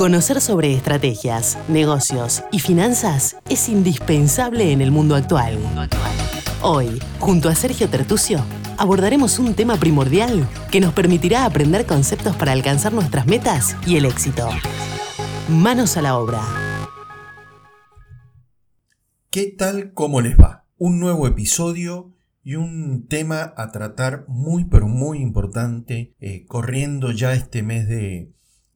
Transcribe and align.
Conocer 0.00 0.40
sobre 0.40 0.72
estrategias, 0.72 1.58
negocios 1.68 2.42
y 2.50 2.60
finanzas 2.60 3.36
es 3.50 3.68
indispensable 3.68 4.72
en 4.72 4.80
el 4.80 4.90
mundo 4.90 5.14
actual. 5.14 5.58
Hoy, 6.62 6.98
junto 7.18 7.50
a 7.50 7.54
Sergio 7.54 7.86
Tertucio, 7.86 8.42
abordaremos 8.78 9.38
un 9.38 9.52
tema 9.52 9.76
primordial 9.76 10.48
que 10.72 10.80
nos 10.80 10.94
permitirá 10.94 11.44
aprender 11.44 11.84
conceptos 11.84 12.34
para 12.34 12.52
alcanzar 12.52 12.94
nuestras 12.94 13.26
metas 13.26 13.76
y 13.86 13.96
el 13.96 14.06
éxito. 14.06 14.48
Manos 15.50 15.98
a 15.98 16.00
la 16.00 16.16
obra. 16.16 16.40
¿Qué 19.28 19.54
tal? 19.54 19.92
¿Cómo 19.92 20.22
les 20.22 20.40
va? 20.40 20.64
Un 20.78 20.98
nuevo 20.98 21.26
episodio 21.26 22.14
y 22.42 22.54
un 22.54 23.06
tema 23.06 23.52
a 23.54 23.70
tratar 23.70 24.24
muy 24.28 24.64
pero 24.64 24.88
muy 24.88 25.18
importante 25.18 26.14
eh, 26.20 26.46
corriendo 26.46 27.12
ya 27.12 27.34
este 27.34 27.62
mes 27.62 27.86
de 27.86 28.32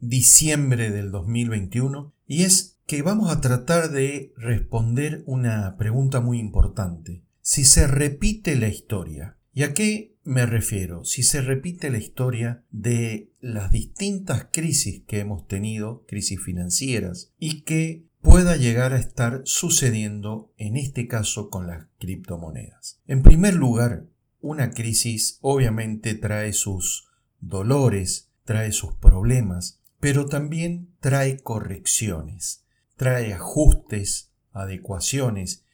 diciembre 0.08 0.90
del 0.90 1.10
2021 1.10 2.14
y 2.26 2.42
es 2.42 2.78
que 2.86 3.02
vamos 3.02 3.30
a 3.30 3.40
tratar 3.40 3.90
de 3.90 4.32
responder 4.36 5.22
una 5.26 5.76
pregunta 5.76 6.20
muy 6.20 6.38
importante. 6.38 7.22
Si 7.40 7.64
se 7.64 7.86
repite 7.86 8.56
la 8.56 8.68
historia, 8.68 9.38
¿y 9.52 9.62
a 9.62 9.74
qué 9.74 10.16
me 10.22 10.46
refiero? 10.46 11.04
Si 11.04 11.22
se 11.22 11.40
repite 11.40 11.90
la 11.90 11.98
historia 11.98 12.64
de 12.70 13.30
las 13.40 13.70
distintas 13.70 14.48
crisis 14.52 15.02
que 15.06 15.20
hemos 15.20 15.46
tenido, 15.46 16.04
crisis 16.06 16.40
financieras, 16.42 17.32
y 17.38 17.62
que 17.62 18.06
pueda 18.22 18.56
llegar 18.56 18.94
a 18.94 18.98
estar 18.98 19.42
sucediendo 19.44 20.52
en 20.56 20.76
este 20.76 21.06
caso 21.06 21.50
con 21.50 21.66
las 21.66 21.86
criptomonedas. 21.98 23.00
En 23.06 23.22
primer 23.22 23.54
lugar, 23.54 24.06
una 24.40 24.70
crisis 24.70 25.38
obviamente 25.42 26.14
trae 26.14 26.54
sus 26.54 27.06
dolores, 27.40 28.30
trae 28.44 28.72
sus 28.72 28.94
problemas, 28.94 29.82
pero 30.04 30.26
también 30.26 30.94
trae 31.00 31.40
correcciones, 31.40 32.66
trae 32.94 33.32
ajustes, 33.32 34.32
adecuaciones 34.52 35.64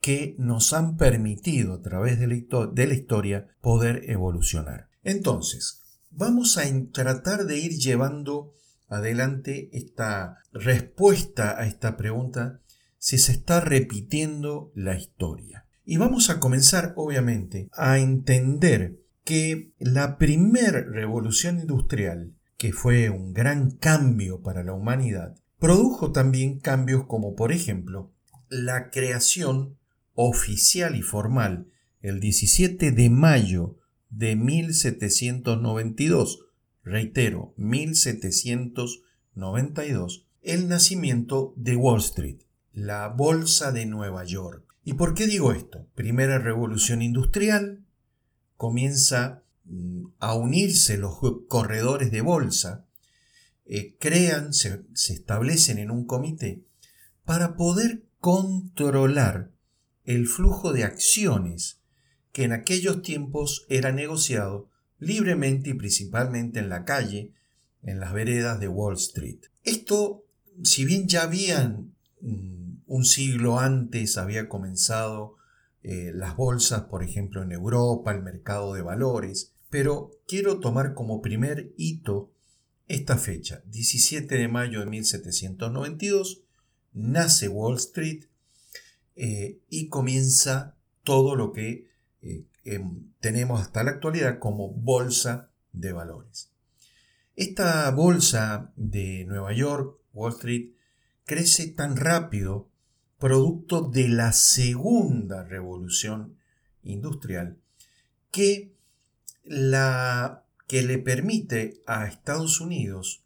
que 0.00 0.34
nos 0.40 0.72
han 0.72 0.96
permitido 0.96 1.74
a 1.74 1.82
través 1.82 2.18
de 2.18 2.26
la, 2.26 2.94
historia 2.94 3.46
poder 3.60 4.10
evolucionar. 4.10 4.88
Entonces, 5.04 5.82
vamos 6.10 6.58
a 6.58 6.64
tratar 6.90 7.44
de 7.44 7.58
ir 7.58 7.78
llevando 7.78 8.54
adelante 8.88 9.70
esta 9.72 10.38
respuesta 10.50 11.56
a 11.56 11.68
esta 11.68 11.96
pregunta 11.96 12.62
si 12.98 13.18
se 13.18 13.30
está 13.30 13.60
repitiendo 13.60 14.72
la 14.74 14.96
historia. 14.96 15.64
Y 15.84 15.98
vamos 15.98 16.28
a 16.28 16.40
comenzar, 16.40 16.92
obviamente, 16.96 17.68
a 17.70 18.00
entender 18.00 18.98
que 19.22 19.74
la 19.78 20.18
primer 20.18 20.88
revolución 20.88 21.60
industrial 21.60 22.35
que 22.56 22.72
fue 22.72 23.10
un 23.10 23.34
gran 23.34 23.72
cambio 23.72 24.42
para 24.42 24.62
la 24.62 24.72
humanidad, 24.72 25.36
produjo 25.58 26.12
también 26.12 26.60
cambios 26.60 27.04
como 27.06 27.34
por 27.34 27.50
ejemplo 27.52 28.14
la 28.48 28.90
creación 28.90 29.76
oficial 30.14 30.96
y 30.96 31.02
formal 31.02 31.66
el 32.00 32.20
17 32.20 32.92
de 32.92 33.10
mayo 33.10 33.76
de 34.10 34.36
1792, 34.36 36.46
reitero, 36.84 37.52
1792, 37.56 40.26
el 40.42 40.68
nacimiento 40.68 41.54
de 41.56 41.74
Wall 41.76 42.00
Street, 42.00 42.42
la 42.72 43.08
Bolsa 43.08 43.72
de 43.72 43.86
Nueva 43.86 44.24
York. 44.24 44.62
¿Y 44.84 44.92
por 44.94 45.14
qué 45.14 45.26
digo 45.26 45.50
esto? 45.52 45.88
Primera 45.94 46.38
revolución 46.38 47.02
industrial, 47.02 47.84
comienza 48.56 49.42
a 50.20 50.34
unirse 50.34 50.96
los 50.96 51.18
corredores 51.48 52.10
de 52.10 52.20
bolsa, 52.20 52.86
eh, 53.64 53.96
crean, 53.98 54.52
se, 54.52 54.82
se 54.94 55.12
establecen 55.12 55.78
en 55.78 55.90
un 55.90 56.06
comité 56.06 56.64
para 57.24 57.56
poder 57.56 58.04
controlar 58.20 59.50
el 60.04 60.28
flujo 60.28 60.72
de 60.72 60.84
acciones 60.84 61.80
que 62.32 62.44
en 62.44 62.52
aquellos 62.52 63.02
tiempos 63.02 63.66
era 63.68 63.92
negociado 63.92 64.70
libremente 64.98 65.70
y 65.70 65.74
principalmente 65.74 66.60
en 66.60 66.68
la 66.68 66.84
calle, 66.84 67.32
en 67.82 68.00
las 68.00 68.12
veredas 68.12 68.60
de 68.60 68.68
Wall 68.68 68.96
Street. 68.96 69.40
Esto, 69.62 70.24
si 70.62 70.84
bien 70.84 71.08
ya 71.08 71.22
habían 71.22 71.94
mm, 72.20 72.82
un 72.86 73.04
siglo 73.04 73.58
antes 73.58 74.16
había 74.16 74.48
comenzado 74.48 75.36
eh, 75.82 76.12
las 76.14 76.36
bolsas, 76.36 76.82
por 76.82 77.02
ejemplo, 77.02 77.42
en 77.42 77.52
Europa, 77.52 78.12
el 78.12 78.22
mercado 78.22 78.74
de 78.74 78.82
valores, 78.82 79.54
pero 79.76 80.10
quiero 80.26 80.58
tomar 80.58 80.94
como 80.94 81.20
primer 81.20 81.74
hito 81.76 82.32
esta 82.88 83.18
fecha, 83.18 83.60
17 83.66 84.34
de 84.34 84.48
mayo 84.48 84.80
de 84.80 84.86
1792, 84.86 86.44
nace 86.94 87.48
Wall 87.48 87.76
Street 87.76 88.24
eh, 89.16 89.60
y 89.68 89.90
comienza 89.90 90.78
todo 91.02 91.36
lo 91.36 91.52
que 91.52 91.90
eh, 92.22 92.46
em, 92.64 93.12
tenemos 93.20 93.60
hasta 93.60 93.84
la 93.84 93.90
actualidad 93.90 94.38
como 94.38 94.70
bolsa 94.70 95.50
de 95.74 95.92
valores. 95.92 96.50
Esta 97.34 97.90
bolsa 97.90 98.72
de 98.76 99.26
Nueva 99.26 99.52
York, 99.52 99.98
Wall 100.14 100.32
Street, 100.32 100.70
crece 101.26 101.68
tan 101.68 101.98
rápido 101.98 102.70
producto 103.18 103.82
de 103.82 104.08
la 104.08 104.32
segunda 104.32 105.44
revolución 105.44 106.38
industrial 106.82 107.58
que 108.30 108.75
la 109.46 110.44
que 110.66 110.82
le 110.82 110.98
permite 110.98 111.82
a 111.86 112.06
Estados 112.06 112.60
Unidos 112.60 113.24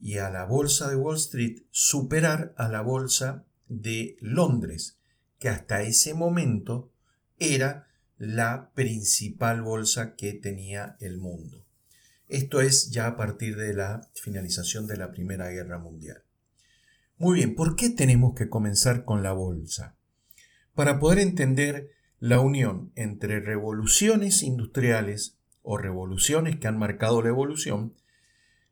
y 0.00 0.18
a 0.18 0.30
la 0.30 0.44
bolsa 0.44 0.88
de 0.88 0.96
Wall 0.96 1.16
Street 1.16 1.62
superar 1.70 2.54
a 2.56 2.68
la 2.68 2.80
bolsa 2.80 3.44
de 3.68 4.16
Londres, 4.20 4.98
que 5.38 5.48
hasta 5.48 5.82
ese 5.82 6.14
momento 6.14 6.90
era 7.38 7.86
la 8.18 8.70
principal 8.74 9.62
bolsa 9.62 10.14
que 10.14 10.32
tenía 10.32 10.96
el 11.00 11.18
mundo. 11.18 11.64
Esto 12.28 12.60
es 12.60 12.90
ya 12.90 13.06
a 13.06 13.16
partir 13.16 13.56
de 13.56 13.74
la 13.74 14.08
finalización 14.14 14.86
de 14.86 14.96
la 14.96 15.10
Primera 15.10 15.48
Guerra 15.50 15.78
Mundial. 15.78 16.22
Muy 17.18 17.38
bien, 17.38 17.54
¿por 17.54 17.76
qué 17.76 17.90
tenemos 17.90 18.34
que 18.34 18.48
comenzar 18.48 19.04
con 19.04 19.22
la 19.22 19.32
bolsa? 19.32 19.96
Para 20.74 20.98
poder 20.98 21.18
entender 21.18 21.90
la 22.18 22.40
unión 22.40 22.92
entre 22.94 23.40
revoluciones 23.40 24.42
industriales 24.42 25.39
o 25.62 25.78
revoluciones 25.78 26.58
que 26.58 26.68
han 26.68 26.78
marcado 26.78 27.22
la 27.22 27.28
evolución, 27.28 27.94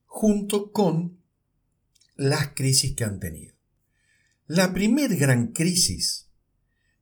junto 0.07 0.73
con 0.73 1.19
las 2.17 2.49
crisis 2.55 2.95
que 2.95 3.05
han 3.05 3.21
tenido. 3.21 3.55
La 4.47 4.73
primer 4.73 5.17
gran 5.17 5.49
crisis 5.49 6.29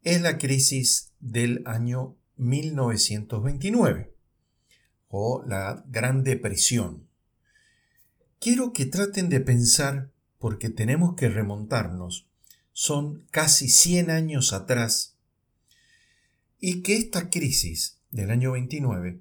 es 0.02 0.20
la 0.20 0.38
crisis 0.38 1.12
del 1.20 1.62
año 1.66 2.16
1929 2.36 4.14
o 5.08 5.42
la 5.46 5.84
Gran 5.88 6.24
Depresión. 6.24 7.08
Quiero 8.38 8.72
que 8.72 8.86
traten 8.86 9.28
de 9.28 9.40
pensar, 9.40 10.10
porque 10.38 10.68
tenemos 10.68 11.14
que 11.16 11.28
remontarnos, 11.28 12.28
son 12.72 13.26
casi 13.30 13.68
100 13.68 14.10
años 14.10 14.52
atrás, 14.52 15.16
y 16.60 16.82
que 16.82 16.96
esta 16.96 17.30
crisis 17.30 17.98
del 18.10 18.30
año 18.30 18.52
29 18.52 19.20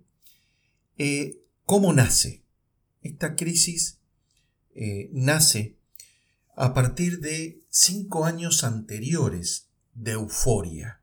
eh, 0.97 1.41
¿Cómo 1.65 1.93
nace? 1.93 2.43
Esta 3.01 3.35
crisis 3.35 3.99
eh, 4.75 5.09
nace 5.13 5.77
a 6.55 6.73
partir 6.73 7.19
de 7.19 7.61
cinco 7.69 8.25
años 8.25 8.63
anteriores 8.63 9.69
de 9.93 10.11
euforia, 10.11 11.01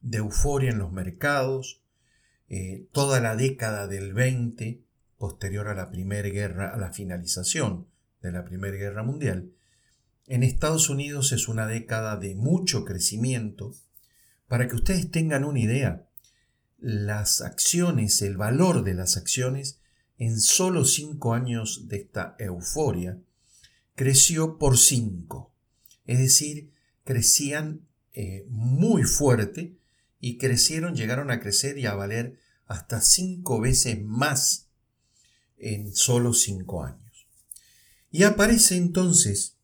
de 0.00 0.18
euforia 0.18 0.70
en 0.70 0.78
los 0.78 0.92
mercados, 0.92 1.82
eh, 2.48 2.86
toda 2.92 3.20
la 3.20 3.36
década 3.36 3.86
del 3.86 4.12
20, 4.12 4.82
posterior 5.18 5.68
a 5.68 5.74
la 5.74 5.90
primera 5.90 6.28
guerra, 6.28 6.74
a 6.74 6.76
la 6.76 6.92
finalización 6.92 7.86
de 8.20 8.32
la 8.32 8.44
Primera 8.44 8.76
Guerra 8.76 9.02
Mundial, 9.02 9.52
en 10.26 10.42
Estados 10.42 10.88
Unidos 10.88 11.32
es 11.32 11.48
una 11.48 11.66
década 11.66 12.16
de 12.16 12.34
mucho 12.34 12.84
crecimiento. 12.84 13.74
Para 14.46 14.68
que 14.68 14.76
ustedes 14.76 15.10
tengan 15.10 15.44
una 15.44 15.60
idea, 15.60 16.06
las 16.82 17.40
acciones, 17.40 18.20
el 18.22 18.36
valor 18.36 18.82
de 18.82 18.94
las 18.94 19.16
acciones, 19.16 19.78
en 20.18 20.40
solo 20.40 20.84
cinco 20.84 21.32
años 21.32 21.88
de 21.88 21.98
esta 21.98 22.34
euforia, 22.38 23.18
creció 23.94 24.58
por 24.58 24.76
cinco. 24.76 25.54
Es 26.06 26.18
decir, 26.18 26.72
crecían 27.04 27.86
eh, 28.12 28.44
muy 28.48 29.04
fuerte 29.04 29.78
y 30.20 30.38
crecieron, 30.38 30.94
llegaron 30.94 31.30
a 31.30 31.40
crecer 31.40 31.78
y 31.78 31.86
a 31.86 31.94
valer 31.94 32.38
hasta 32.66 33.00
cinco 33.00 33.60
veces 33.60 34.02
más 34.02 34.68
en 35.56 35.94
solo 35.94 36.34
cinco 36.34 36.84
años. 36.84 37.26
Y 38.10 38.24
aparece 38.24 38.76
entonces, 38.76 39.56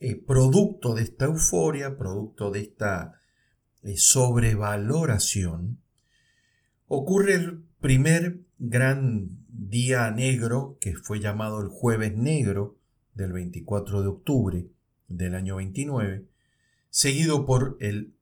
eh, 0.00 0.16
producto 0.16 0.94
de 0.94 1.04
esta 1.04 1.24
euforia, 1.24 1.96
producto 1.96 2.50
de 2.50 2.60
esta 2.60 3.20
eh, 3.82 3.96
sobrevaloración, 3.96 5.81
ocurre 6.94 7.34
el 7.36 7.64
primer 7.80 8.40
gran 8.58 9.30
día 9.48 10.10
negro, 10.10 10.76
que 10.78 10.94
fue 10.94 11.20
llamado 11.20 11.62
el 11.62 11.68
jueves 11.68 12.14
negro 12.14 12.76
del 13.14 13.32
24 13.32 14.02
de 14.02 14.08
octubre 14.08 14.66
del 15.08 15.34
año 15.34 15.56
29, 15.56 16.26
seguido 16.90 17.46
por 17.46 17.78
el 17.80 18.12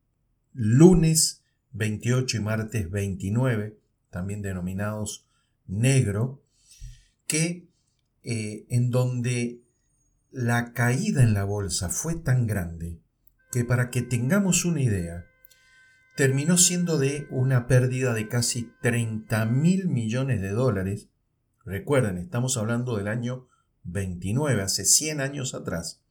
lunes 0.53 1.43
28 1.73 2.37
y 2.37 2.41
martes 2.41 2.91
29, 2.91 3.77
también 4.09 4.41
denominados 4.41 5.27
negro, 5.67 6.41
que 7.27 7.67
eh, 8.23 8.67
en 8.69 8.91
donde 8.91 9.63
la 10.31 10.73
caída 10.75 11.25
en 11.25 11.35
la 11.35 11.43
bolsa 11.43 11.89
fue 11.89 12.15
tan 12.15 12.47
grande 12.47 13.01
que 13.51 13.65
para 13.65 13.91
que 13.91 14.03
tengamos 14.03 14.65
una 14.65 14.81
idea, 14.81 15.27
terminó 16.21 16.59
siendo 16.59 16.99
de 16.99 17.27
una 17.31 17.67
pérdida 17.67 18.13
de 18.13 18.29
casi 18.29 18.71
30 18.83 19.47
mil 19.47 19.89
millones 19.89 20.43
de 20.43 20.51
dólares. 20.51 21.09
Recuerden, 21.65 22.19
estamos 22.19 22.59
hablando 22.59 22.99
del 22.99 23.09
año 23.09 23.49
29, 23.85 24.61
hace 24.61 24.85
100 24.85 25.23
años 25.23 25.55
atrás, 25.55 26.03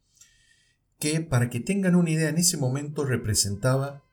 que 0.98 1.22
para 1.22 1.52
que 1.52 1.60
tengan 1.60 1.94
una 1.94 2.10
idea, 2.10 2.30
en 2.30 2.40
ese 2.40 2.58
momento 2.58 3.06
representaba 3.06 4.04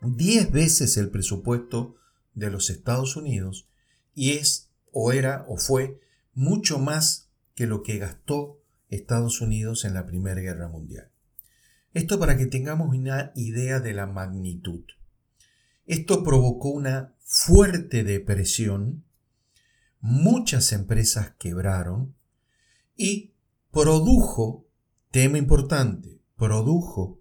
10 0.00 0.50
veces 0.50 0.96
el 0.96 1.10
presupuesto 1.10 1.96
de 2.32 2.50
los 2.50 2.70
Estados 2.70 3.14
Unidos 3.14 3.68
y 4.14 4.38
es 4.38 4.70
o 4.92 5.12
era 5.12 5.44
o 5.46 5.58
fue 5.58 6.00
mucho 6.32 6.78
más 6.78 7.28
que 7.54 7.66
lo 7.66 7.82
que 7.82 7.98
gastó 7.98 8.62
Estados 8.88 9.42
Unidos 9.42 9.84
en 9.84 9.92
la 9.92 10.06
Primera 10.06 10.40
Guerra 10.40 10.68
Mundial. 10.68 11.10
Esto 11.92 12.18
para 12.18 12.38
que 12.38 12.46
tengamos 12.46 12.88
una 12.88 13.30
idea 13.34 13.80
de 13.80 13.92
la 13.92 14.06
magnitud. 14.06 14.84
Esto 15.86 16.22
provocó 16.22 16.70
una 16.70 17.14
fuerte 17.20 18.04
depresión, 18.04 19.04
muchas 20.00 20.72
empresas 20.72 21.34
quebraron 21.38 22.14
y 22.96 23.32
produjo, 23.70 24.66
tema 25.10 25.38
importante, 25.38 26.20
produjo 26.36 27.20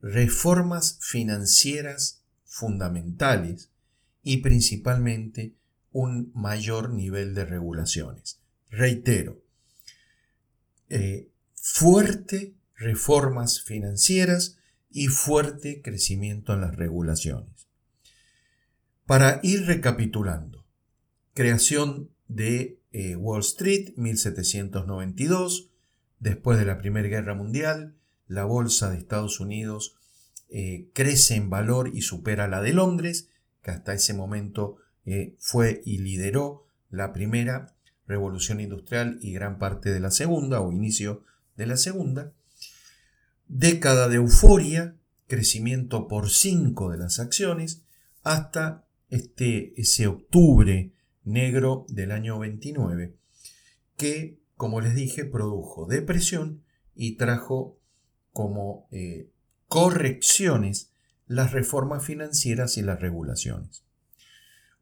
reformas 0.00 0.98
financieras 1.00 2.22
fundamentales 2.44 3.70
y 4.22 4.38
principalmente 4.38 5.54
un 5.90 6.30
mayor 6.34 6.90
nivel 6.90 7.34
de 7.34 7.44
regulaciones. 7.44 8.40
Reitero, 8.68 9.40
eh, 10.88 11.30
fuerte 11.54 12.54
reformas 12.76 13.62
financieras 13.62 14.58
y 14.90 15.06
fuerte 15.06 15.82
crecimiento 15.82 16.52
en 16.52 16.60
las 16.60 16.76
regulaciones. 16.76 17.53
Para 19.06 19.40
ir 19.42 19.66
recapitulando, 19.66 20.64
creación 21.34 22.10
de 22.26 22.80
eh, 22.90 23.16
Wall 23.16 23.40
Street 23.40 23.92
1792, 23.96 25.70
después 26.20 26.58
de 26.58 26.64
la 26.64 26.78
Primera 26.78 27.08
Guerra 27.08 27.34
Mundial, 27.34 27.96
la 28.28 28.44
bolsa 28.44 28.90
de 28.90 28.96
Estados 28.96 29.40
Unidos 29.40 29.96
eh, 30.48 30.88
crece 30.94 31.34
en 31.34 31.50
valor 31.50 31.90
y 31.92 32.00
supera 32.00 32.48
la 32.48 32.62
de 32.62 32.72
Londres, 32.72 33.28
que 33.62 33.72
hasta 33.72 33.92
ese 33.92 34.14
momento 34.14 34.76
eh, 35.04 35.36
fue 35.38 35.82
y 35.84 35.98
lideró 35.98 36.66
la 36.88 37.12
primera 37.12 37.74
revolución 38.06 38.58
industrial 38.58 39.18
y 39.20 39.34
gran 39.34 39.58
parte 39.58 39.90
de 39.90 40.00
la 40.00 40.10
segunda 40.10 40.62
o 40.62 40.72
inicio 40.72 41.24
de 41.56 41.66
la 41.66 41.76
segunda. 41.76 42.32
Década 43.48 44.08
de 44.08 44.16
euforia, 44.16 44.96
crecimiento 45.26 46.08
por 46.08 46.30
5 46.30 46.90
de 46.90 46.96
las 46.98 47.20
acciones, 47.20 47.82
hasta 48.22 48.84
este, 49.08 49.78
ese 49.80 50.06
octubre 50.06 50.92
negro 51.24 51.86
del 51.88 52.12
año 52.12 52.38
29, 52.38 53.16
que, 53.96 54.40
como 54.56 54.80
les 54.80 54.94
dije, 54.94 55.24
produjo 55.24 55.86
depresión 55.86 56.62
y 56.94 57.16
trajo 57.16 57.78
como 58.32 58.88
eh, 58.90 59.30
correcciones 59.68 60.90
las 61.26 61.52
reformas 61.52 62.04
financieras 62.04 62.76
y 62.76 62.82
las 62.82 63.00
regulaciones. 63.00 63.84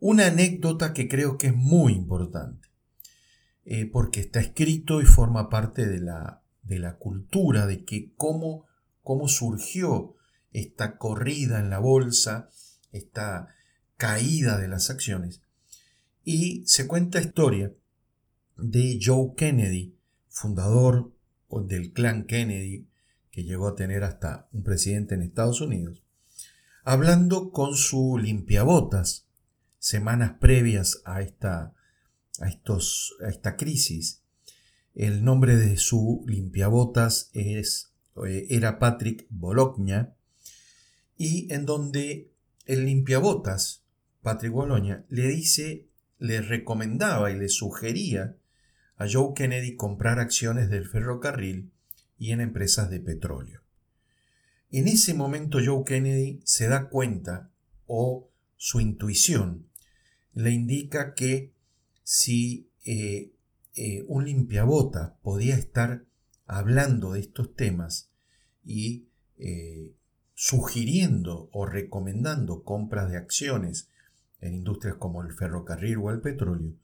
Una 0.01 0.27
anécdota 0.27 0.93
que 0.93 1.09
creo 1.09 1.39
que 1.39 1.49
es 1.49 1.55
muy 1.55 1.93
importante, 1.93 2.69
eh, 3.65 3.87
porque 3.87 4.21
está 4.21 4.41
escrito 4.41 5.01
y 5.01 5.05
forma 5.07 5.49
parte 5.49 5.87
de 5.87 6.01
la, 6.01 6.43
de 6.63 6.81
la 6.81 6.97
cultura, 6.97 7.67
de 7.67 7.85
que 7.85 8.13
cómo, 8.17 8.67
cómo 9.03 9.29
surgió 9.29 10.17
esta 10.53 10.99
corrida 10.99 11.61
en 11.61 11.71
la 11.71 11.79
bolsa, 11.79 12.51
esta 12.91 13.49
caída 14.03 14.59
de 14.59 14.67
las 14.67 14.91
acciones. 14.91 15.43
Y 16.25 16.65
se 16.67 16.89
cuenta 16.89 17.21
historia 17.21 17.73
de 18.57 18.99
Joe 19.01 19.35
Kennedy, 19.37 19.95
fundador 20.29 21.13
del 21.49 21.93
clan 21.93 22.25
Kennedy, 22.25 22.89
que 23.31 23.45
llegó 23.45 23.69
a 23.69 23.77
tener 23.77 24.03
hasta 24.03 24.49
un 24.51 24.65
presidente 24.65 25.15
en 25.15 25.23
Estados 25.23 25.61
Unidos, 25.61 26.03
hablando 26.83 27.53
con 27.53 27.77
su 27.77 28.19
limpiabotas 28.19 29.29
semanas 29.79 30.33
previas 30.41 31.01
a 31.05 31.23
esta, 31.23 31.73
a 32.41 32.49
estos, 32.49 33.15
a 33.25 33.29
esta 33.29 33.57
crisis. 33.57 34.25
El 34.97 35.23
nombre 35.23 35.55
de 35.55 35.77
su 35.77 36.25
limpiabotas 36.27 37.31
es, 37.35 37.93
eh, 38.27 38.49
era 38.51 38.81
Patrick 38.81 39.27
Bologna 39.31 40.13
y 41.17 41.53
en 41.55 41.67
donde 41.67 42.33
el 42.67 42.85
limpiabotas, 42.85 43.82
Patrick 44.23 44.53
Bologna, 44.53 45.05
le 45.09 45.29
dice, 45.29 45.89
le 46.19 46.41
recomendaba 46.41 47.31
y 47.31 47.39
le 47.39 47.49
sugería 47.49 48.37
a 48.97 49.07
Joe 49.11 49.33
Kennedy 49.35 49.75
comprar 49.75 50.19
acciones 50.21 50.71
del 50.71 50.89
ferrocarril 50.89 51.73
y 52.19 52.31
en 52.31 52.41
empresas 52.41 52.89
de 52.89 53.01
petróleo. 53.01 53.63
En 54.71 54.89
ese 54.89 55.13
momento 55.13 55.59
Joe 55.63 55.85
Kennedy 55.85 56.41
se 56.45 56.69
da 56.69 56.89
cuenta 56.89 57.51
o 57.87 58.31
su 58.57 58.81
intuición 58.81 59.67
le 60.35 60.51
indica 60.51 61.15
que 61.15 61.53
si 62.05 62.71
eh, 62.85 63.33
eh, 63.75 64.05
un 64.07 64.25
limpiabota 64.25 65.19
podía 65.23 65.57
estar 65.57 66.05
hablando 66.47 67.13
de 67.13 67.21
estos 67.21 67.55
temas 67.55 68.11
y 68.65 69.09
eh, 69.39 69.95
sugiriendo 70.35 71.49
o 71.53 71.67
recomendando 71.67 72.65
compras 72.65 73.11
de 73.11 73.17
acciones 73.17 73.89
en 74.43 74.55
industrias 74.55 74.97
como 74.97 75.23
el 75.23 75.33
ferrocarril 75.33 75.99
o 75.99 76.11
el 76.11 76.21
petróleo, 76.21 76.75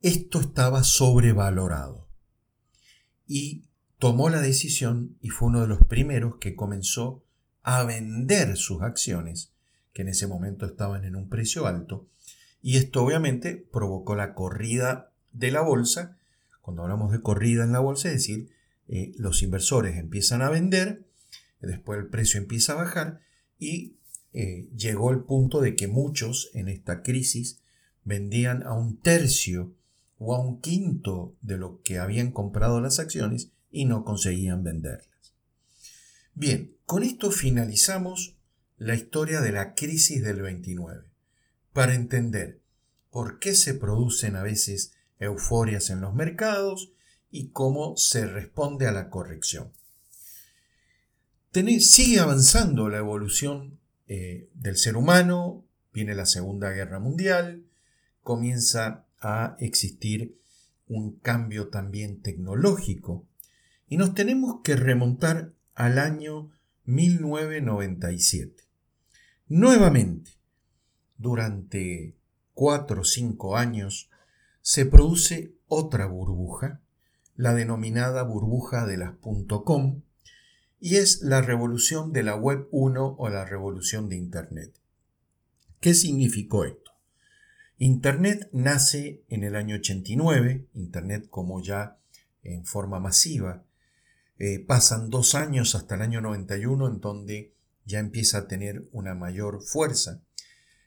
esto 0.00 0.40
estaba 0.40 0.84
sobrevalorado. 0.84 2.08
Y 3.26 3.64
tomó 3.98 4.30
la 4.30 4.40
decisión 4.40 5.16
y 5.20 5.30
fue 5.30 5.48
uno 5.48 5.60
de 5.60 5.68
los 5.68 5.84
primeros 5.84 6.36
que 6.36 6.54
comenzó 6.54 7.24
a 7.62 7.82
vender 7.82 8.56
sus 8.56 8.82
acciones, 8.82 9.52
que 9.92 10.02
en 10.02 10.08
ese 10.08 10.26
momento 10.26 10.66
estaban 10.66 11.04
en 11.04 11.16
un 11.16 11.28
precio 11.28 11.66
alto, 11.66 12.08
y 12.62 12.76
esto 12.76 13.02
obviamente 13.02 13.56
provocó 13.72 14.14
la 14.14 14.34
corrida 14.34 15.12
de 15.32 15.50
la 15.50 15.60
bolsa. 15.60 16.16
Cuando 16.60 16.82
hablamos 16.82 17.12
de 17.12 17.20
corrida 17.20 17.64
en 17.64 17.72
la 17.72 17.80
bolsa, 17.80 18.08
es 18.08 18.14
decir, 18.14 18.50
eh, 18.88 19.12
los 19.16 19.42
inversores 19.42 19.96
empiezan 19.96 20.42
a 20.42 20.50
vender, 20.50 21.06
después 21.60 21.98
el 21.98 22.06
precio 22.06 22.40
empieza 22.40 22.72
a 22.72 22.76
bajar 22.76 23.20
y 23.58 23.96
eh, 24.38 24.68
llegó 24.76 25.12
el 25.12 25.20
punto 25.20 25.62
de 25.62 25.74
que 25.76 25.88
muchos 25.88 26.50
en 26.52 26.68
esta 26.68 27.02
crisis 27.02 27.62
vendían 28.04 28.64
a 28.64 28.74
un 28.74 29.00
tercio 29.00 29.72
o 30.18 30.34
a 30.34 30.38
un 30.38 30.60
quinto 30.60 31.34
de 31.40 31.56
lo 31.56 31.80
que 31.80 31.98
habían 31.98 32.32
comprado 32.32 32.82
las 32.82 32.98
acciones 32.98 33.52
y 33.70 33.86
no 33.86 34.04
conseguían 34.04 34.62
venderlas. 34.62 35.08
Bien, 36.34 36.76
con 36.84 37.02
esto 37.02 37.30
finalizamos 37.30 38.36
la 38.76 38.94
historia 38.94 39.40
de 39.40 39.52
la 39.52 39.74
crisis 39.74 40.22
del 40.22 40.42
29, 40.42 41.08
para 41.72 41.94
entender 41.94 42.60
por 43.10 43.38
qué 43.38 43.54
se 43.54 43.72
producen 43.72 44.36
a 44.36 44.42
veces 44.42 44.92
euforias 45.18 45.88
en 45.88 46.02
los 46.02 46.14
mercados 46.14 46.92
y 47.30 47.52
cómo 47.52 47.96
se 47.96 48.26
responde 48.26 48.86
a 48.86 48.92
la 48.92 49.08
corrección. 49.08 49.72
sigue 51.80 52.20
avanzando 52.20 52.90
la 52.90 52.98
evolución 52.98 53.78
eh, 54.08 54.48
del 54.54 54.76
ser 54.76 54.96
humano, 54.96 55.64
viene 55.92 56.14
la 56.14 56.26
Segunda 56.26 56.70
Guerra 56.70 56.98
Mundial, 56.98 57.64
comienza 58.22 59.06
a 59.20 59.56
existir 59.60 60.38
un 60.88 61.18
cambio 61.18 61.68
también 61.68 62.22
tecnológico 62.22 63.26
y 63.88 63.96
nos 63.96 64.14
tenemos 64.14 64.60
que 64.62 64.76
remontar 64.76 65.52
al 65.74 65.98
año 65.98 66.50
1997. 66.84 68.64
Nuevamente, 69.48 70.32
durante 71.18 72.16
cuatro 72.54 73.02
o 73.02 73.04
cinco 73.04 73.56
años, 73.56 74.10
se 74.60 74.86
produce 74.86 75.54
otra 75.68 76.06
burbuja, 76.06 76.80
la 77.36 77.54
denominada 77.54 78.22
burbuja 78.22 78.86
de 78.86 78.96
las 78.96 79.14
.com, 79.64 80.02
y 80.86 80.98
es 80.98 81.22
la 81.22 81.42
revolución 81.42 82.12
de 82.12 82.22
la 82.22 82.36
Web 82.36 82.68
1 82.70 83.16
o 83.18 83.28
la 83.28 83.44
revolución 83.44 84.08
de 84.08 84.14
Internet. 84.14 84.72
¿Qué 85.80 85.94
significó 85.94 86.64
esto? 86.64 86.92
Internet 87.76 88.48
nace 88.52 89.24
en 89.28 89.42
el 89.42 89.56
año 89.56 89.74
89, 89.74 90.68
Internet 90.74 91.26
como 91.28 91.60
ya 91.60 91.98
en 92.44 92.64
forma 92.64 93.00
masiva, 93.00 93.64
Eh, 94.38 94.60
pasan 94.60 95.10
dos 95.10 95.34
años 95.34 95.74
hasta 95.74 95.96
el 95.96 96.02
año 96.02 96.20
91 96.20 96.86
en 96.86 97.00
donde 97.00 97.54
ya 97.84 97.98
empieza 97.98 98.38
a 98.38 98.46
tener 98.46 98.86
una 98.92 99.14
mayor 99.14 99.62
fuerza. 99.62 100.22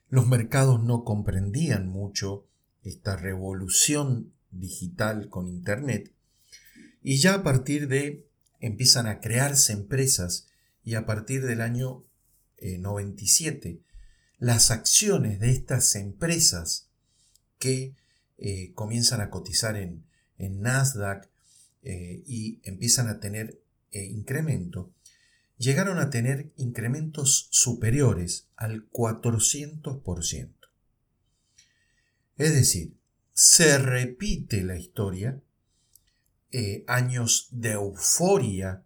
Los 0.08 0.27
mercados 0.27 0.82
no 0.82 1.03
comprendían 1.03 1.89
mucho 1.89 2.48
esta 2.84 3.18
revolución 3.18 4.32
digital 4.51 5.27
con 5.27 5.50
Internet 5.50 6.13
y 7.01 7.18
ya 7.18 7.34
a 7.34 7.44
partir 7.44 7.89
de 7.89 8.29
empiezan 8.60 9.08
a 9.08 9.20
crearse 9.20 9.74
empresas 9.74 10.48
y 10.84 10.96
a 10.96 11.06
partir 11.06 11.46
del 11.46 11.62
año 11.62 12.06
97 12.62 13.70
eh, 13.70 13.82
las 14.38 14.72
acciones 14.72 15.39
de 15.39 15.51
estas 15.51 15.96
empresas 15.96 16.89
que 17.58 17.96
eh, 18.38 18.72
comienzan 18.74 19.22
a 19.22 19.30
cotizar 19.30 19.75
en, 19.75 20.08
Nasdaq 20.38 21.30
eh, 21.84 22.24
y 22.25 22.62
empiezan 22.63 23.10
a 23.10 23.20
tener 23.20 23.62
incremento, 23.92 24.94
llegaron 25.58 26.00
a 26.00 26.10
tener 26.10 26.54
incrementos 26.56 27.50
superiores 27.51 28.48
al 28.56 28.89
400%. 28.89 30.54
Es 32.38 32.54
decir, 32.54 32.96
se 33.34 33.78
repite 33.78 34.63
la 34.63 34.78
historia, 34.78 35.42
años 36.88 37.48
de 37.51 37.72
euforia 37.72 38.84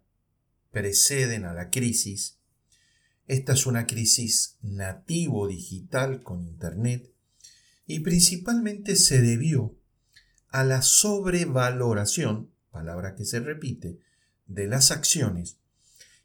preceden 0.70 1.44
a 1.44 1.54
la 1.54 1.70
crisis. 1.70 2.38
Esta 3.26 3.54
es 3.54 3.66
una 3.66 3.86
crisis 3.86 4.58
nativo 4.60 5.48
digital 5.48 6.22
con 6.22 6.42
Internet 6.42 7.10
y 7.86 8.00
principalmente 8.00 8.96
se 8.96 9.20
debió 9.22 9.74
a 10.48 10.64
la 10.64 10.82
sobrevaloración, 10.82 12.50
palabra 12.70 13.14
que 13.14 13.24
se 13.24 13.40
repite, 13.40 13.98
de 14.46 14.66
las 14.66 14.90
acciones 14.90 15.58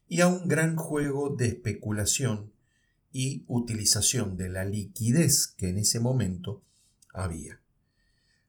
y 0.08 0.22
a 0.22 0.28
un 0.28 0.48
gran 0.48 0.76
juego 0.76 1.36
de 1.36 1.48
especulación 1.48 2.52
y 3.12 3.44
utilización 3.48 4.38
de 4.38 4.50
la 4.50 4.66
liquidez 4.66 5.48
que 5.48 5.70
en 5.70 5.78
ese 5.78 6.00
momento 6.00 6.64
había. 7.14 7.62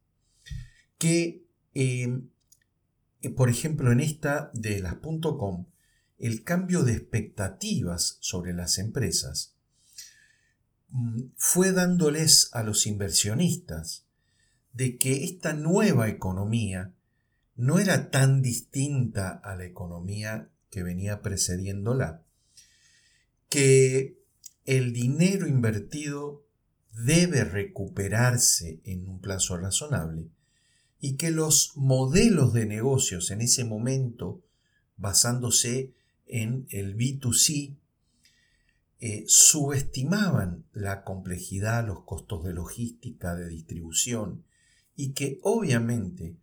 Que, 0.99 1.45
eh, 1.75 2.21
por 3.29 3.51
ejemplo, 3.51 3.93
en 3.93 4.01
esta 4.01 4.51
de 4.55 4.81
las 4.81 4.97
.com, 4.97 5.67
el 6.19 6.43
cambio 6.43 6.83
de 6.83 6.93
expectativas 6.93 8.19
sobre 8.21 8.55
las 8.55 8.79
empresas 8.79 9.55
mm, 10.89 11.23
fue 11.37 11.73
dándoles 11.73 12.51
a 12.53 12.63
los 12.63 12.87
inversionistas 12.87 14.07
de 14.73 14.97
que 14.97 15.25
esta 15.25 15.53
nueva 15.53 16.09
economía 16.09 16.95
no 17.57 17.79
era 17.79 18.11
tan 18.11 18.41
distinta 18.41 19.31
a 19.31 19.55
la 19.57 19.65
economía 19.65 20.49
que 20.71 20.83
venía 20.83 21.21
precediéndola, 21.21 22.23
que 23.49 24.19
el 24.65 24.93
dinero 24.93 25.47
invertido 25.47 26.47
debe 26.93 27.45
recuperarse 27.45 28.81
en 28.85 29.09
un 29.09 29.21
plazo 29.21 29.57
razonable 29.57 30.31
y 31.01 31.17
que 31.17 31.31
los 31.31 31.77
modelos 31.77 32.53
de 32.53 32.67
negocios 32.67 33.31
en 33.31 33.41
ese 33.41 33.65
momento, 33.65 34.43
basándose 34.97 35.93
en 36.27 36.67
el 36.71 36.97
B2C 36.97 37.75
eh, 39.01 39.25
subestimaban 39.27 40.65
la 40.73 41.05
complejidad, 41.05 41.87
los 41.87 42.05
costos 42.05 42.45
de 42.45 42.53
logística, 42.53 43.35
de 43.35 43.49
distribución, 43.49 44.45
y 44.95 45.13
que 45.13 45.39
obviamente 45.43 46.37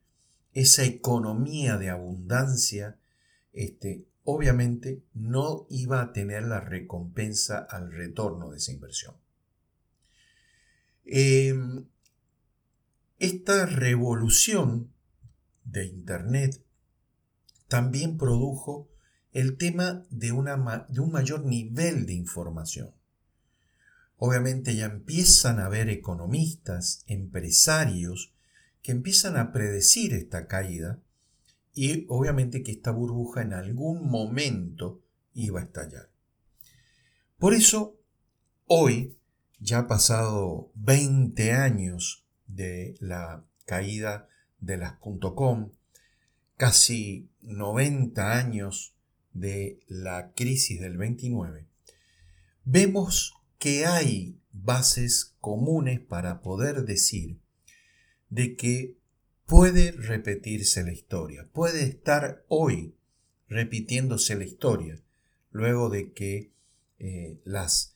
esa 0.54 0.84
economía 0.84 1.78
de 1.78 1.92
abundancia, 1.92 2.98
este, 3.54 4.08
obviamente 4.24 5.04
no 5.14 5.68
iba 5.70 6.02
a 6.02 6.12
tener 6.14 6.44
la 6.44 6.60
recompensa 6.60 7.60
al 7.60 7.92
retorno 7.92 8.50
de 8.50 8.58
esa 8.58 8.72
inversión. 8.72 9.14
Em, 11.06 11.86
esta 13.20 13.66
revolución 13.66 14.94
de 15.64 15.86
Internet 15.86 16.64
también 17.68 18.18
produjo 18.18 18.90
el 19.32 19.58
tema 19.58 20.06
de, 20.10 20.32
un 20.32 21.12
mayor 21.12 21.46
nivel 21.46 22.06
de 22.06 22.14
información. 22.14 22.94
Obviamente 24.18 24.76
ya 24.76 24.86
empiezan 24.86 25.60
a 25.60 25.66
haber 25.66 25.90
economistas, 25.90 27.04
empresarios, 27.08 28.34
que 28.82 28.92
empiezan 28.92 29.38
a 29.38 29.52
predecir 29.52 30.14
esta 30.14 30.48
caída 30.48 31.00
y 31.74 32.06
obviamente 32.10 32.64
que 32.64 32.72
esta 32.72 32.92
burbuja 32.92 33.42
en 33.42 33.54
algún 33.54 34.10
momento 34.10 35.04
iba 35.34 35.60
a 35.60 35.64
estallar. 35.64 36.10
Por 37.38 37.54
eso, 37.54 38.00
hoy, 38.66 39.20
ya 39.60 39.80
ha 39.80 39.88
pasado 39.88 40.72
20 40.76 41.52
años 41.52 42.26
de 42.48 42.96
la 43.00 43.46
caída 43.66 44.27
de 44.60 44.77
las 44.77 44.94
.com, 45.00 45.72
casi 46.56 47.30
90 47.42 48.38
años 48.38 48.96
de 49.34 49.80
la 49.88 50.32
crisis 50.34 50.80
del 50.80 50.98
29, 50.98 51.68
vemos 52.63 53.34
que 53.60 53.86
hay 53.86 54.39
bases 54.51 55.36
comunes 55.39 56.00
para 56.00 56.42
poder 56.42 56.84
decir 56.84 57.39
de 58.30 58.56
que 58.56 58.98
puede 59.46 59.92
repetirse 59.92 60.84
la 60.84 60.92
historia, 60.92 61.48
puede 61.54 61.84
estar 61.84 62.44
hoy 62.48 62.96
repitiéndose 63.48 64.36
la 64.36 64.44
historia, 64.44 65.01
luego 65.51 65.89
de 65.89 66.12
que 66.12 66.51
eh, 67.00 67.39
las 67.46 67.94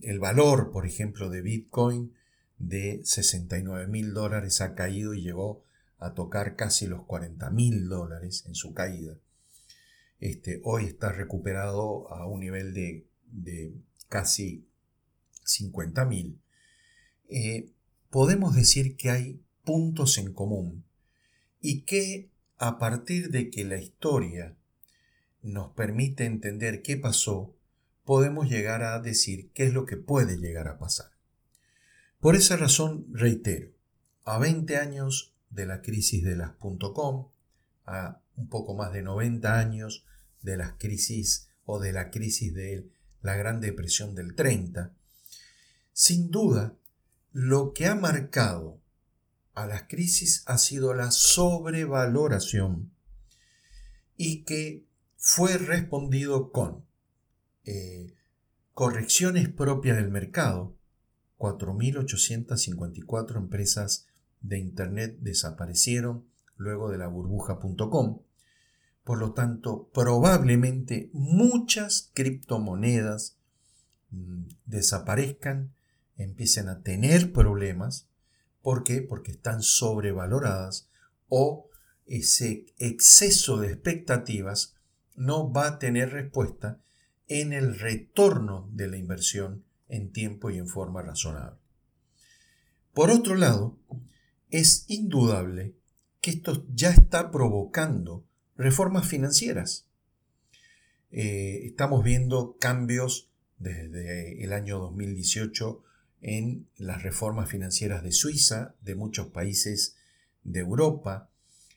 el 0.00 0.18
valor, 0.20 0.70
por 0.70 0.86
ejemplo, 0.86 1.28
de 1.28 1.42
Bitcoin 1.42 2.14
de 2.58 3.00
69 3.04 3.86
mil 3.86 4.12
dólares 4.12 4.60
ha 4.60 4.74
caído 4.74 5.14
y 5.14 5.22
llegó 5.22 5.64
a 5.98 6.14
tocar 6.14 6.56
casi 6.56 6.86
los 6.86 7.04
40 7.06 7.50
mil 7.50 7.88
dólares 7.88 8.44
en 8.46 8.54
su 8.54 8.74
caída. 8.74 9.16
Este, 10.20 10.60
hoy 10.64 10.86
está 10.86 11.12
recuperado 11.12 12.12
a 12.12 12.26
un 12.26 12.40
nivel 12.40 12.74
de, 12.74 13.74
casi 14.08 14.66
50 15.44 16.04
mil. 16.06 16.40
Eh, 17.28 17.70
podemos 18.10 18.54
decir 18.54 18.96
que 18.96 19.10
hay 19.10 19.42
puntos 19.64 20.18
en 20.18 20.32
común 20.32 20.84
y 21.60 21.82
que 21.82 22.30
a 22.56 22.78
partir 22.78 23.30
de 23.30 23.50
que 23.50 23.64
la 23.64 23.78
historia 23.78 24.56
nos 25.42 25.72
permite 25.72 26.24
entender 26.24 26.82
qué 26.82 26.96
pasó, 26.96 27.54
podemos 28.04 28.48
llegar 28.48 28.82
a 28.82 28.98
decir 29.00 29.50
qué 29.52 29.64
es 29.64 29.72
lo 29.72 29.86
que 29.86 29.96
puede 29.96 30.38
llegar 30.38 30.66
a 30.68 30.78
pasar. 30.78 31.17
Por 32.20 32.34
esa 32.34 32.56
razón, 32.56 33.06
reitero, 33.12 33.70
a 34.24 34.38
20 34.38 34.76
años 34.76 35.36
de 35.50 35.66
la 35.66 35.82
crisis 35.82 36.24
de 36.24 36.34
las 36.34 36.52
.com, 36.56 37.30
a 37.86 38.20
un 38.36 38.48
poco 38.48 38.74
más 38.74 38.92
de 38.92 39.02
90 39.02 39.58
años 39.58 40.04
de 40.42 40.56
las 40.56 40.72
crisis 40.78 41.48
o 41.64 41.78
de 41.78 41.92
la 41.92 42.10
crisis 42.10 42.52
de 42.54 42.90
la 43.22 43.36
Gran 43.36 43.60
Depresión 43.60 44.14
del 44.14 44.34
30, 44.34 44.94
sin 45.92 46.30
duda, 46.30 46.76
lo 47.32 47.72
que 47.72 47.86
ha 47.86 47.94
marcado 47.94 48.80
a 49.54 49.66
las 49.66 49.84
crisis 49.84 50.42
ha 50.46 50.58
sido 50.58 50.94
la 50.94 51.10
sobrevaloración 51.10 52.92
y 54.16 54.44
que 54.44 54.86
fue 55.16 55.56
respondido 55.58 56.50
con 56.52 56.84
eh, 57.64 58.14
correcciones 58.74 59.48
propias 59.48 59.96
del 59.96 60.10
mercado, 60.10 60.77
4.854 61.38 63.36
empresas 63.36 64.06
de 64.40 64.58
Internet 64.58 65.18
desaparecieron 65.20 66.26
luego 66.56 66.90
de 66.90 66.98
la 66.98 67.06
burbuja.com. 67.06 68.22
Por 69.04 69.18
lo 69.18 69.32
tanto, 69.32 69.88
probablemente 69.94 71.10
muchas 71.12 72.10
criptomonedas 72.12 73.38
mm, 74.10 74.42
desaparezcan, 74.66 75.72
empiecen 76.16 76.68
a 76.68 76.82
tener 76.82 77.32
problemas. 77.32 78.08
¿Por 78.60 78.84
qué? 78.84 79.00
Porque 79.00 79.30
están 79.30 79.62
sobrevaloradas 79.62 80.90
o 81.28 81.68
ese 82.06 82.66
exceso 82.78 83.58
de 83.58 83.68
expectativas 83.72 84.74
no 85.14 85.52
va 85.52 85.68
a 85.68 85.78
tener 85.78 86.10
respuesta 86.10 86.80
en 87.28 87.52
el 87.52 87.78
retorno 87.78 88.68
de 88.72 88.88
la 88.88 88.96
inversión 88.96 89.64
en 89.88 90.12
tiempo 90.12 90.50
y 90.50 90.58
en 90.58 90.68
forma 90.68 91.02
razonable. 91.02 91.58
Por 92.92 93.10
otro 93.10 93.34
lado, 93.34 93.78
es 94.50 94.84
indudable 94.88 95.74
que 96.20 96.30
esto 96.30 96.66
ya 96.74 96.90
está 96.90 97.30
provocando 97.30 98.24
reformas 98.56 99.06
financieras. 99.06 99.86
Eh, 101.10 101.62
estamos 101.64 102.02
viendo 102.02 102.56
cambios 102.58 103.30
desde 103.58 104.42
el 104.42 104.52
año 104.52 104.78
2018 104.78 105.82
en 106.20 106.68
las 106.76 107.02
reformas 107.02 107.48
financieras 107.48 108.02
de 108.02 108.12
Suiza, 108.12 108.74
de 108.80 108.94
muchos 108.94 109.28
países 109.28 109.96
de 110.42 110.60
Europa, 110.60 111.30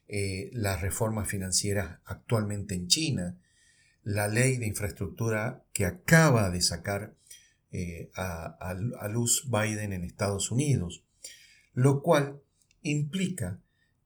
eh, 0.08 0.50
las 0.54 0.82
reformas 0.82 1.28
financieras 1.28 2.00
actualmente 2.06 2.76
en 2.76 2.88
China, 2.88 3.38
la 4.04 4.28
ley 4.28 4.58
de 4.58 4.68
infraestructura 4.68 5.64
que 5.74 5.86
acaba 5.86 6.50
de 6.50 6.62
sacar 6.62 7.16
eh, 7.72 8.12
a, 8.16 8.74
luz 9.10 9.50
Biden 9.50 9.94
en 9.94 10.04
Estados 10.04 10.52
Unidos, 10.52 11.04
lo 11.74 12.02
cual 12.02 12.42
implica 12.82 13.60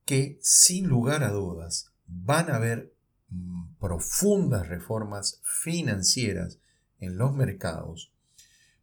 que 0.06 0.38
sin 0.42 0.88
lugar 0.88 1.24
a 1.24 1.32
dudas 1.32 1.92
van 2.06 2.52
a 2.52 2.58
haber 2.58 2.94
mm, 3.30 3.76
profundas 3.80 4.68
reformas 4.68 5.42
financieras 5.44 6.60
en 7.00 7.18
los 7.18 7.34
mercados 7.34 8.12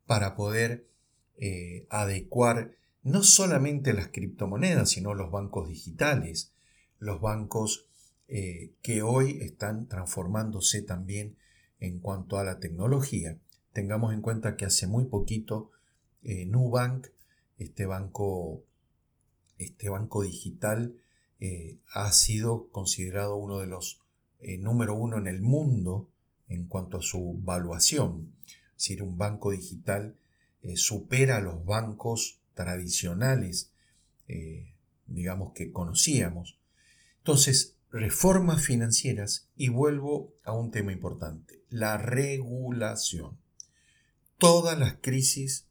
para 0.07 0.35
poder 0.35 0.87
eh, 1.38 1.87
adecuar 1.90 2.73
no 3.03 3.23
solamente 3.23 3.92
las 3.92 4.09
criptomonedas, 4.09 4.90
sino 4.90 5.14
los 5.14 5.31
bancos 5.31 5.68
digitales, 5.68 6.53
los 6.99 7.21
bancos 7.21 7.87
eh, 8.29 8.73
que 8.83 9.03
hoy 9.03 9.38
están 9.42 9.88
transformándose 9.88 10.83
también 10.83 11.37
en 11.81 11.99
cuanto 11.99 12.38
a 12.38 12.45
la 12.45 12.61
tecnología. 12.61 13.38
Tengamos 13.73 14.13
en 14.13 14.21
cuenta 14.21 14.57
que 14.57 14.67
hace 14.67 14.87
muy 14.87 15.07
poquito 15.07 15.71
eh, 16.23 16.47
Nubank, 16.47 17.07
este 17.59 17.87
banco, 17.87 18.65
este 19.59 19.89
banco 19.89 20.23
digital, 20.23 20.95
eh, 21.41 21.79
ha 21.93 22.13
sido 22.13 22.69
considerado 22.69 23.37
uno 23.37 23.59
de 23.59 23.67
los 23.67 24.01
eh, 24.41 24.59
número 24.59 24.95
uno 24.95 25.19
en 25.19 25.27
el 25.27 25.41
mundo 25.41 26.09
en 26.49 26.67
cuanto 26.67 26.99
a 26.99 27.03
su 27.03 27.39
valuación. 27.43 28.35
Es 28.77 28.89
decir, 28.89 29.03
un 29.03 29.17
banco 29.17 29.51
digital 29.51 30.17
supera 30.75 31.39
a 31.39 31.41
los 31.41 31.65
bancos 31.65 32.41
tradicionales, 32.55 33.73
digamos 35.07 35.53
que 35.55 35.73
conocíamos. 35.73 36.57
Entonces, 37.19 37.77
reformas 37.91 38.65
financieras 38.65 39.49
y 39.57 39.69
vuelvo 39.71 40.35
a 40.45 40.53
un 40.53 40.71
tema 40.71 40.93
importante, 40.93 41.63
la 41.69 41.99
regulación. 41.99 43.41
Todas 44.42 44.76
las 44.76 44.96
crisis 45.00 45.68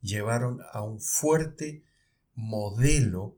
llevaron 0.00 0.62
a 0.72 0.80
un 0.80 0.98
fuerte 0.98 1.82
modelo 2.34 3.36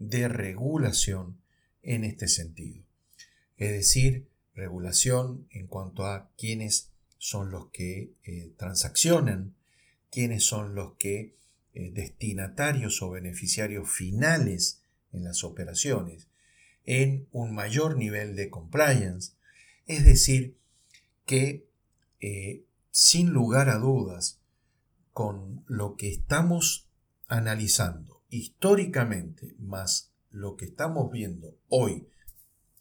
de 0.00 0.26
regulación 0.26 1.38
en 1.84 2.02
este 2.02 2.26
sentido. 2.26 2.82
Es 3.58 3.70
decir, 3.70 4.26
regulación 4.56 5.46
en 5.50 5.68
cuanto 5.68 6.04
a 6.04 6.32
quiénes 6.36 6.90
son 7.16 7.52
los 7.52 7.68
que 7.70 8.10
eh, 8.24 8.52
transaccionan, 8.56 9.54
quiénes 10.10 10.44
son 10.44 10.74
los 10.74 10.94
que 10.94 11.36
eh, 11.72 11.92
destinatarios 11.92 13.02
o 13.02 13.10
beneficiarios 13.10 13.88
finales 13.88 14.82
en 15.12 15.22
las 15.22 15.44
operaciones, 15.44 16.26
en 16.86 17.28
un 17.30 17.54
mayor 17.54 17.96
nivel 17.96 18.34
de 18.34 18.50
compliance. 18.50 19.34
Es 19.86 20.04
decir, 20.04 20.56
que 21.24 21.68
eh, 22.18 22.64
sin 22.96 23.30
lugar 23.30 23.70
a 23.70 23.78
dudas, 23.78 24.38
con 25.12 25.64
lo 25.66 25.96
que 25.96 26.12
estamos 26.12 26.86
analizando 27.26 28.22
históricamente, 28.28 29.56
más 29.58 30.12
lo 30.30 30.54
que 30.54 30.66
estamos 30.66 31.10
viendo 31.10 31.58
hoy 31.68 32.06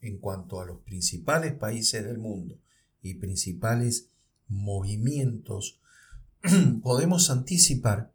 en 0.02 0.20
cuanto 0.20 0.62
a 0.62 0.66
los 0.66 0.82
principales 0.82 1.54
países 1.56 2.06
del 2.06 2.20
mundo 2.20 2.60
y 3.02 3.16
principales 3.16 4.10
movimientos, 4.48 5.80
podemos 6.84 7.32
anticipar 7.32 8.14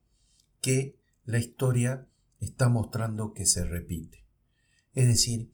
que 0.60 0.94
la 1.24 1.40
historia 1.40 2.06
está 2.38 2.68
mostrando 2.68 3.34
que 3.34 3.44
se 3.44 3.64
repite. 3.64 4.24
Es 4.94 5.08
decir, 5.08 5.50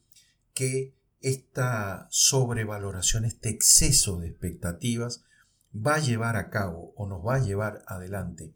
que 0.52 0.92
esta 1.22 2.06
sobrevaloración, 2.10 3.24
este 3.24 3.48
exceso 3.48 4.20
de 4.20 4.28
expectativas, 4.28 5.24
va 5.74 5.96
a 5.96 6.00
llevar 6.00 6.36
a 6.36 6.50
cabo 6.50 6.92
o 6.96 7.06
nos 7.06 7.24
va 7.24 7.36
a 7.36 7.42
llevar 7.42 7.82
adelante 7.86 8.52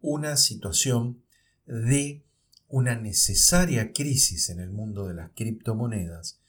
una 0.00 0.36
situación 0.36 1.22
de 1.66 2.24
una 2.68 2.94
necesaria 2.94 3.92
crisis 3.92 4.50
en 4.50 4.60
el 4.60 4.70
mundo 4.70 5.06
de 5.06 5.14
las 5.14 5.30
criptomonedas 5.34 6.40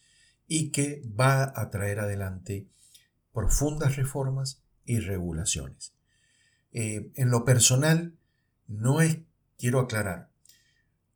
y 0.48 0.70
que 0.70 1.04
va 1.20 1.52
a 1.56 1.70
traer 1.70 2.00
adelante 2.00 2.68
profundas 3.34 3.96
reformas 3.96 4.62
y 4.86 5.00
regulaciones. 5.00 5.94
Eh, 6.74 7.12
en 7.16 7.30
lo 7.30 7.46
personal, 7.46 8.16
no 8.68 9.02
es, 9.02 9.20
quiero 9.58 9.80
aclarar, 9.80 10.30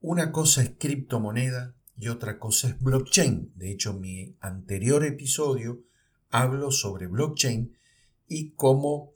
una 0.01 0.31
cosa 0.31 0.61
es 0.61 0.71
criptomoneda 0.77 1.73
y 1.97 2.09
otra 2.09 2.39
cosa 2.39 2.69
es 2.69 2.79
blockchain. 2.79 3.51
De 3.55 3.71
hecho, 3.71 3.93
mi 3.93 4.35
anterior 4.39 5.03
episodio 5.03 5.81
hablo 6.29 6.71
sobre 6.71 7.07
blockchain 7.07 7.75
y 8.27 8.51
cómo 8.51 9.13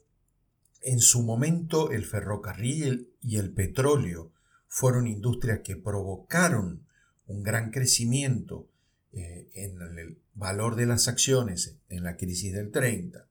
en 0.82 1.00
su 1.00 1.22
momento 1.22 1.90
el 1.90 2.04
ferrocarril 2.04 3.12
y 3.20 3.36
el 3.36 3.52
petróleo 3.52 4.32
fueron 4.66 5.06
industrias 5.06 5.60
que 5.60 5.76
provocaron 5.76 6.86
un 7.26 7.42
gran 7.42 7.70
crecimiento 7.70 8.68
eh, 9.12 9.48
en 9.54 9.80
el 9.98 10.18
valor 10.34 10.76
de 10.76 10.86
las 10.86 11.08
acciones 11.08 11.76
en 11.88 12.04
la 12.04 12.16
crisis 12.16 12.52
del 12.52 12.70
30, 12.70 13.26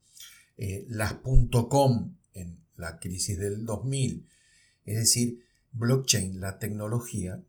eh, 0.58 0.86
las 0.90 1.16
.com 1.70 2.16
en 2.34 2.60
la 2.76 3.00
crisis 3.00 3.38
del 3.38 3.66
2000. 3.66 4.28
Es 4.86 4.98
decir, 4.98 5.46
blockchain, 5.72 6.42
la 6.42 6.60
tecnología, 6.60 7.42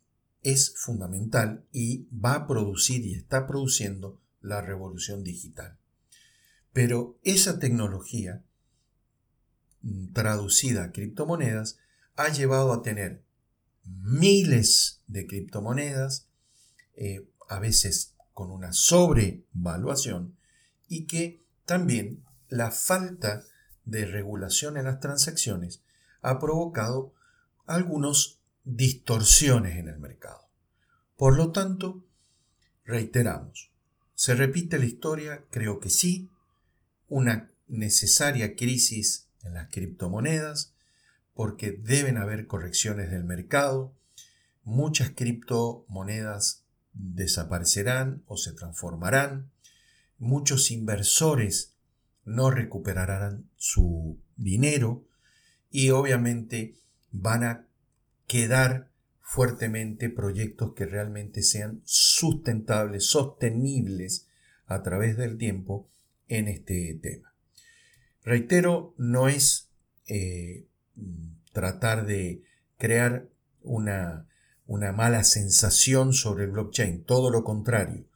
es 0.42 0.74
fundamental 0.76 1.66
y 1.72 2.08
va 2.12 2.34
a 2.34 2.46
producir 2.46 3.04
y 3.04 3.14
está 3.14 3.46
produciendo 3.46 4.20
la 4.40 4.62
revolución 4.62 5.22
digital. 5.22 5.79
Pero 6.72 7.18
esa 7.22 7.58
tecnología 7.58 8.44
mm, 9.82 10.12
traducida 10.12 10.84
a 10.84 10.92
criptomonedas 10.92 11.78
ha 12.16 12.28
llevado 12.28 12.72
a 12.72 12.82
tener 12.82 13.24
miles 13.84 15.02
de 15.06 15.26
criptomonedas, 15.26 16.28
eh, 16.94 17.28
a 17.48 17.58
veces 17.58 18.14
con 18.32 18.50
una 18.50 18.72
sobrevaluación, 18.72 20.36
y 20.88 21.06
que 21.06 21.44
también 21.64 22.24
la 22.48 22.70
falta 22.70 23.44
de 23.84 24.06
regulación 24.06 24.76
en 24.76 24.84
las 24.84 25.00
transacciones 25.00 25.82
ha 26.20 26.38
provocado 26.38 27.14
algunas 27.66 28.40
distorsiones 28.64 29.76
en 29.76 29.88
el 29.88 29.98
mercado. 29.98 30.48
Por 31.16 31.36
lo 31.36 31.52
tanto, 31.52 32.04
reiteramos, 32.84 33.70
¿se 34.14 34.34
repite 34.34 34.78
la 34.78 34.84
historia? 34.84 35.44
Creo 35.50 35.80
que 35.80 35.90
sí, 35.90 36.30
una 37.10 37.50
necesaria 37.68 38.56
crisis 38.56 39.28
en 39.42 39.54
las 39.54 39.68
criptomonedas, 39.68 40.72
porque 41.34 41.72
deben 41.72 42.16
haber 42.16 42.46
correcciones 42.46 43.10
del 43.10 43.24
mercado, 43.24 43.94
muchas 44.64 45.10
criptomonedas 45.10 46.64
desaparecerán 46.92 48.22
o 48.26 48.36
se 48.36 48.52
transformarán, 48.52 49.50
muchos 50.18 50.70
inversores 50.70 51.74
no 52.24 52.50
recuperarán 52.50 53.50
su 53.56 54.18
dinero 54.36 55.04
y 55.70 55.90
obviamente 55.90 56.76
van 57.10 57.44
a 57.44 57.66
quedar 58.26 58.90
fuertemente 59.20 60.10
proyectos 60.10 60.74
que 60.74 60.86
realmente 60.86 61.42
sean 61.42 61.82
sustentables, 61.84 63.06
sostenibles 63.06 64.28
a 64.66 64.82
través 64.82 65.16
del 65.16 65.38
tiempo 65.38 65.89
en 66.30 66.48
este 66.48 66.98
tema. 67.02 67.34
Reitero, 68.22 68.94
no 68.96 69.28
es 69.28 69.68
eh, 70.06 70.66
tratar 71.52 72.06
de 72.06 72.42
crear 72.78 73.28
una, 73.62 74.28
una 74.66 74.92
mala 74.92 75.24
sensación 75.24 76.14
sobre 76.14 76.44
el 76.44 76.52
blockchain, 76.52 77.04
todo 77.04 77.30
lo 77.30 77.44
contrario. 77.44 78.06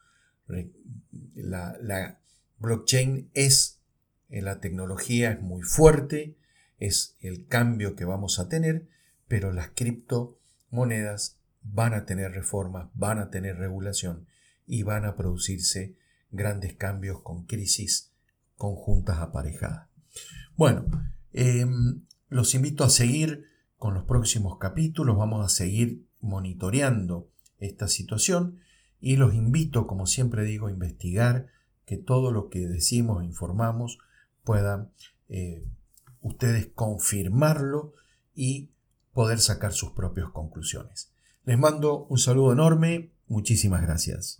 La, 1.35 1.77
la 1.81 2.21
blockchain 2.59 3.29
es, 3.33 3.81
en 4.29 4.45
la 4.45 4.59
tecnología 4.59 5.31
es 5.31 5.41
muy 5.41 5.61
fuerte, 5.61 6.37
es 6.79 7.17
el 7.19 7.47
cambio 7.47 7.95
que 7.95 8.05
vamos 8.05 8.39
a 8.39 8.47
tener, 8.47 8.87
pero 9.27 9.51
las 9.51 9.71
criptomonedas 9.71 11.37
van 11.63 11.93
a 11.93 12.05
tener 12.05 12.31
reformas, 12.31 12.89
van 12.93 13.19
a 13.19 13.29
tener 13.29 13.57
regulación 13.57 14.25
y 14.65 14.83
van 14.83 15.03
a 15.03 15.17
producirse 15.17 15.97
grandes 16.35 16.75
cambios 16.75 17.21
con 17.21 17.45
crisis 17.45 18.11
conjuntas 18.55 19.19
aparejadas. 19.19 19.87
Bueno, 20.55 20.85
em, 21.33 22.03
los 22.29 22.55
invito 22.55 22.83
a 22.83 22.89
seguir 22.89 23.45
con 23.77 23.93
los 23.93 24.05
próximos 24.05 24.57
capítulos, 24.57 25.17
vamos 25.17 25.45
a 25.45 25.49
seguir 25.49 26.05
monitoreando 26.21 27.29
esta 27.59 27.87
situación 27.87 28.59
y 28.99 29.17
los 29.17 29.33
invito, 29.33 29.87
como 29.87 30.07
siempre 30.07 30.43
digo, 30.43 30.67
a 30.67 30.71
investigar 30.71 31.47
que 31.85 31.97
todo 31.97 32.31
lo 32.31 32.49
que 32.49 32.67
decimos 32.67 33.21
e 33.21 33.25
informamos 33.25 33.99
puedan 34.43 34.91
eh, 35.29 35.63
ustedes 36.21 36.67
confirmarlo 36.73 37.93
y 38.33 38.71
poder 39.13 39.39
sacar 39.39 39.73
sus 39.73 39.91
propias 39.91 40.29
conclusiones. 40.29 41.11
Les 41.43 41.57
mando 41.59 42.05
un 42.05 42.17
saludo 42.17 42.53
enorme, 42.53 43.11
muchísimas 43.27 43.81
gracias. 43.81 44.39